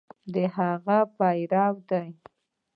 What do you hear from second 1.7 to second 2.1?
دي.